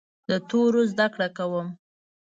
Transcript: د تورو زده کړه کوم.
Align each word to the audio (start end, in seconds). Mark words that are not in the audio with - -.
د 0.29 0.31
تورو 0.49 0.81
زده 0.91 1.07
کړه 1.13 1.27
کوم. 1.37 1.67